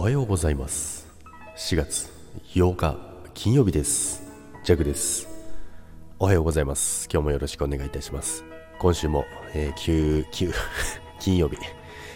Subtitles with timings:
[0.00, 1.06] おはようございます。
[1.58, 2.10] 4月
[2.54, 2.96] 8日
[3.34, 4.22] 金曜日です。
[4.64, 5.28] ジャグです。
[6.18, 7.06] おはようございます。
[7.12, 8.42] 今日もよろしくお願いいたします。
[8.78, 10.54] 今週も、えー、9、9
[11.20, 11.58] 金曜日。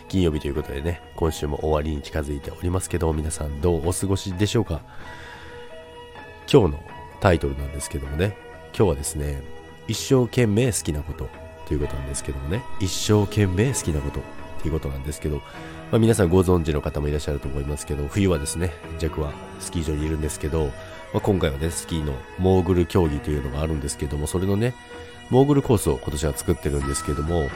[0.09, 4.81] 金曜日ということでね今週も終わりに近づいておりますけど皆さんどうお過ごしでしょうか。
[6.51, 6.83] 今日の
[7.21, 8.35] タイトルなんですけどもね
[8.69, 9.43] 今日はですね
[9.89, 11.29] 一生懸命好きなこと
[11.69, 14.44] ということなんですけどもね一生懸命好きなこと。
[14.65, 15.43] ということなんですけど
[15.91, 20.67] まあ、皆さんご存知の方もいらっしゃると思いますけど、冬はですね、弱はスキー場にいるんですけど、
[21.13, 24.75] まあ、今回はね、スキーのモーグル競技というのがあるんですけども、それのね、
[25.31, 27.49] モーグルコースを今年は作ってるんですけども、ま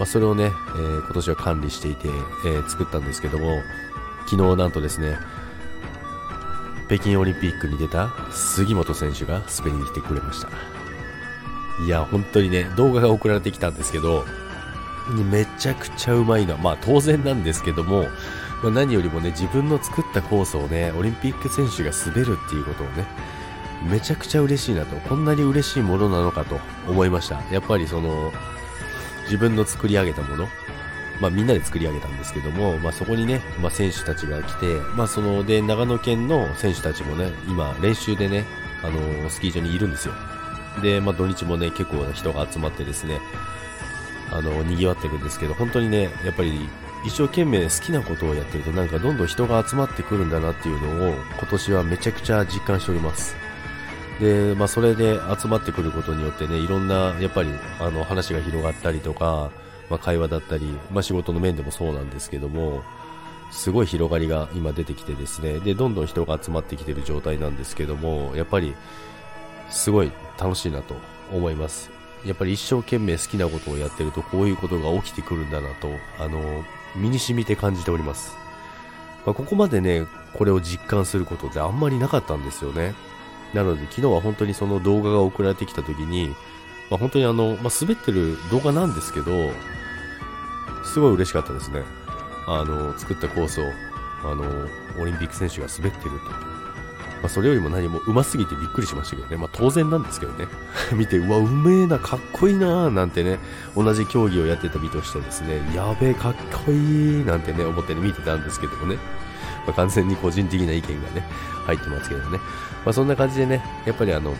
[0.00, 3.60] あ、それをね、えー、今年は管理していて、えー、作ったんですけども、
[4.28, 5.16] 昨日なんとですね、
[6.88, 10.48] 北京オリンピックに出た杉本選手が滑りに来てくれました。
[11.86, 14.24] いや、本当にね、動画が送られてきたんですけど、
[15.08, 18.08] めちゃくちゃうまいのは、まあ当然なんですけども、
[18.62, 23.06] まあ、何よりもね、自分の作ったコースをね、オリンピック選手が滑るっていうことをね、
[23.90, 27.42] めちゃくちゃ嬉しいなと、こんなに嬉しいものなのかと思いました。
[27.52, 28.32] やっぱりその、
[29.24, 30.48] 自分の作り上げたもの、
[31.20, 38.46] まあみんなで作り上げたんですけども、まあそこにね、まあ選手たちが来て、まあその、で、長野県の選手たちもね、今練習でね、
[38.82, 40.14] あのスキー場にいるんですよ。
[40.82, 43.20] で、まあ土日もね、結構な人が集まってですね、
[44.34, 46.68] あの、賑わってるんですけど、本当にね、やっぱり
[47.04, 53.36] 一生懸命好きなことをやってるとなんかどんどん人が集まってくるんだなっていうのを今年はめちゃくちゃ実感しております。
[54.20, 59.50] で、まあそれで集まってくることによってね、いろんなやっぱりあの話が広がったりとか、
[59.90, 62.82] まあ会話だったり、まあ仕事の面でもそうなんですけども、
[63.50, 68.74] すごい広がりが今出てきてですね、で、どんどん人が集まってきてる状態なんですけども、やっぱり
[69.70, 70.10] すごい
[70.40, 70.94] 楽しいなと
[71.32, 71.90] 思います。
[72.24, 76.64] やっぱり一生懸命好きなことをやってるとこういうことが起きてくるんだなと、あの、
[76.96, 78.36] 身に染みて感じております。
[79.26, 82.94] まあ、ここまでね、これを実感することってあんまりなかったんですよね。
[83.52, 86.34] なので昨日は本当にその動画が送られてきた時に、
[86.90, 89.52] まあ、本当にあの、まあ、滑ってる動画なんですけど、
[90.84, 91.82] すごい嬉しかったですね。
[92.46, 93.64] あの、作ったコースを、
[94.24, 94.44] あの、
[95.00, 96.53] オリンピック選手が滑ってると。
[97.24, 99.38] まあ、それよりも何もうますぎてびっくりしましたけどね。
[99.38, 100.46] まあ、当然なんですけどね。
[100.92, 103.38] 見て、うわ、うめえな、かっこいいななんてね、
[103.74, 108.98] 同じ競技をやってた身としてですね、やべえ、かっこいいなんてね、思ってね、見てたんですけどもね。
[109.66, 111.26] まあ、完全に個人的な意見がね、
[111.64, 112.36] 入ってますけどね。
[112.84, 114.36] まあ、そんな感じでね、やっぱりあの、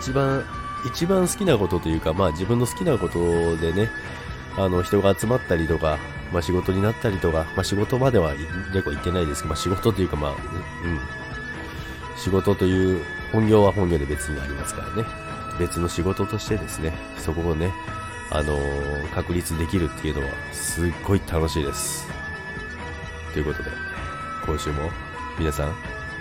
[0.00, 0.42] 一番、
[0.84, 3.88] 一番好きなことというか、まあ自分の好きなことでね、
[4.56, 5.98] あの、人が集まったりとか、
[6.32, 8.32] まあ仕事になったりとか、まあ仕事までは
[8.72, 10.38] 結構行ってないですけど、まあ仕事というかまあ、うん、
[12.18, 15.08] 仕事という本業は本業で別にありますからね。
[15.58, 17.72] 別の仕事としてですね、そこをね、
[18.30, 22.08] あのー、確立できるっていうのはすっごい楽しいです。
[23.32, 23.70] ということで、
[24.44, 24.90] 今週も
[25.38, 25.74] 皆さん、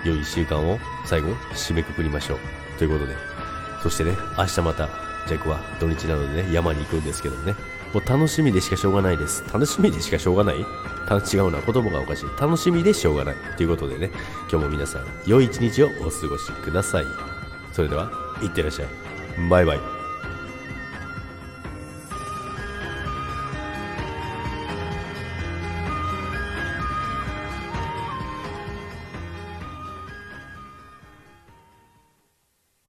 [0.04, 2.40] 良い1週間を最後締めくくりましょう。
[2.78, 3.16] ということで、
[3.82, 4.90] そしてね、明日また、
[5.28, 7.56] ジャックは土日なのでね、山に行くんですけどもね、
[7.94, 9.44] もう楽しみでしかしょうがないです。
[9.52, 10.58] 楽しみでしかしょうがない？
[10.60, 12.26] 違うな、言葉がおかしい。
[12.40, 13.36] 楽しみでしょうがない。
[13.56, 14.12] ということでね、
[14.52, 17.06] 今日も皆さん、良い一日をお過ごしください。
[17.72, 18.12] それでは、
[18.44, 18.88] いってらっしゃい。
[19.50, 19.97] バイバイ。